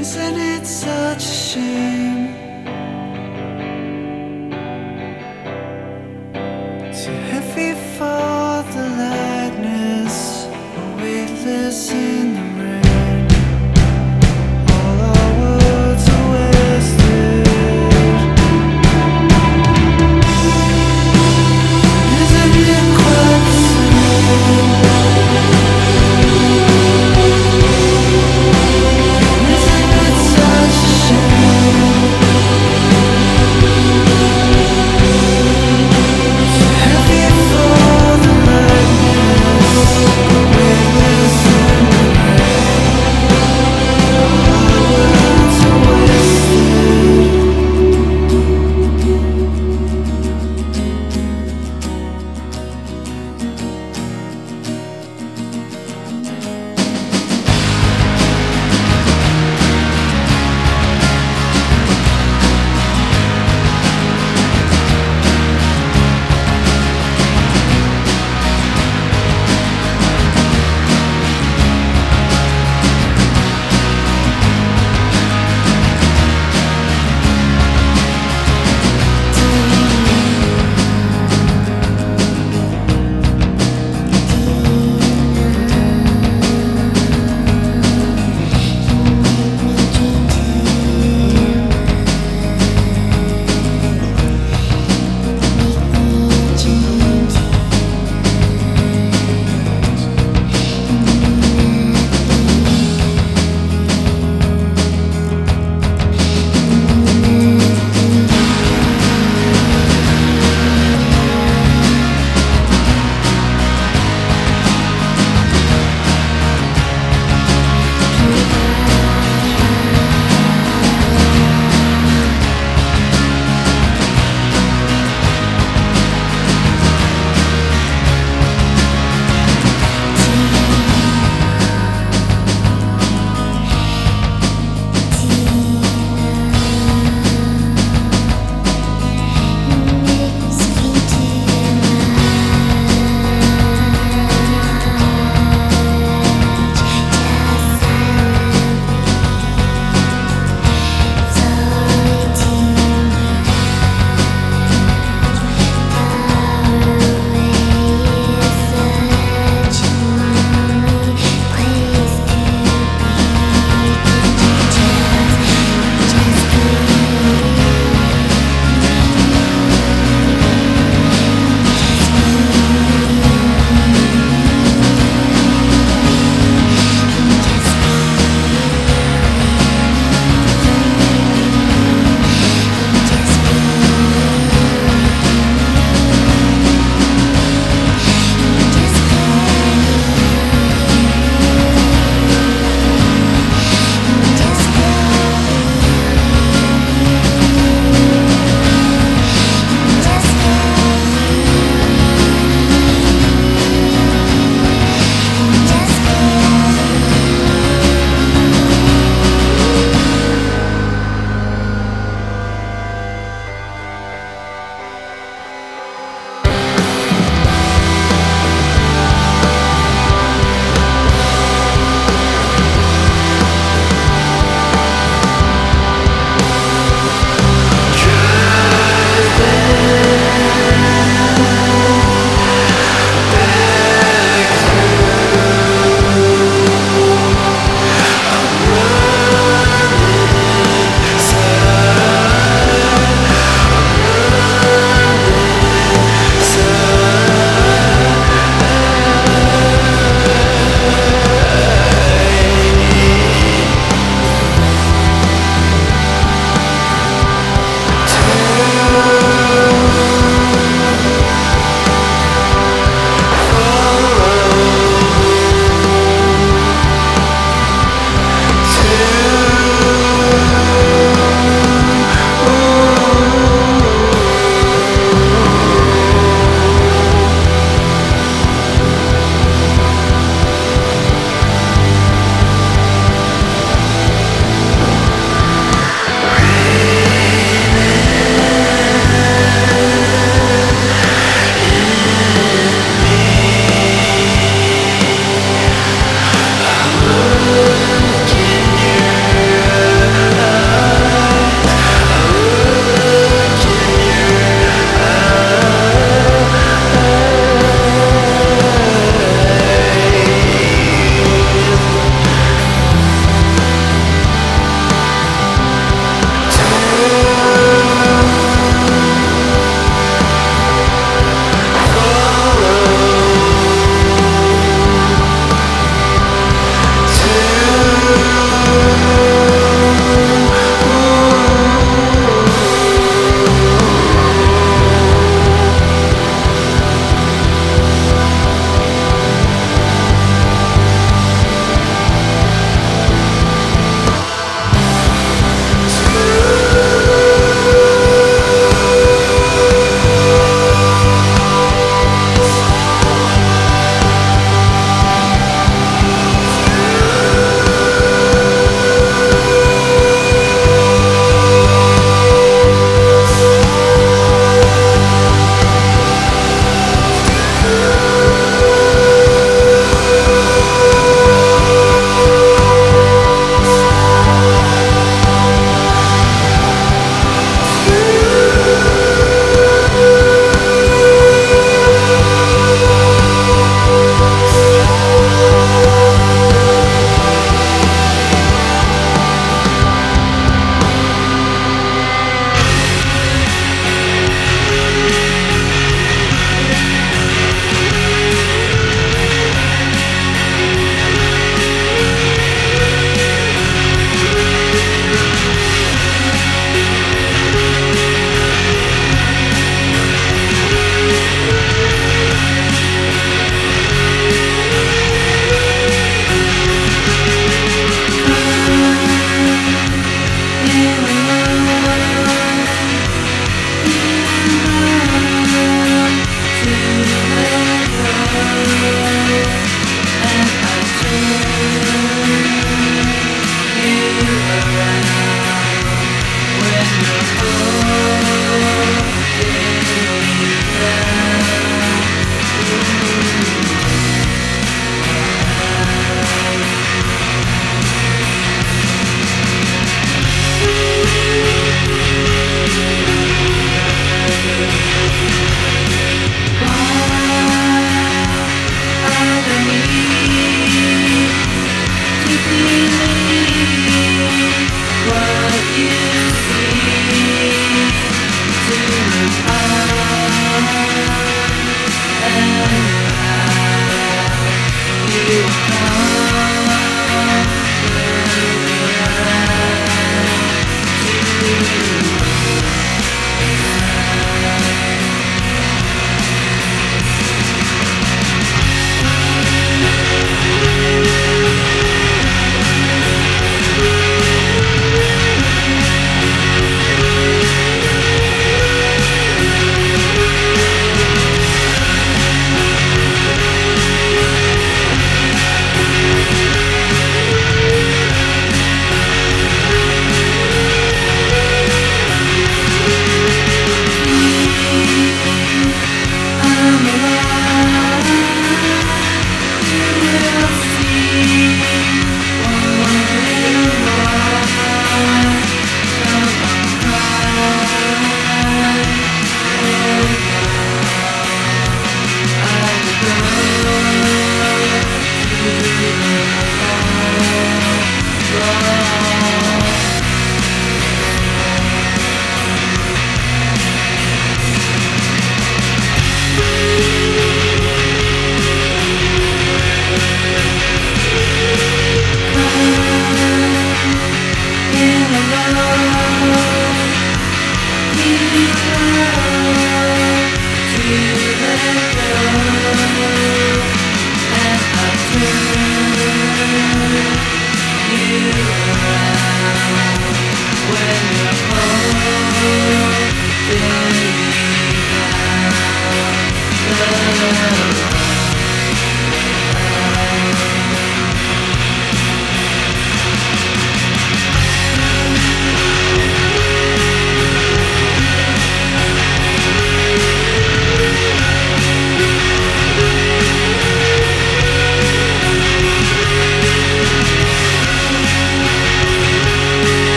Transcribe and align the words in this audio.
Isn't 0.00 0.38
it 0.38 0.64
such 0.64 1.24
a 1.24 1.34
shame? 1.48 2.27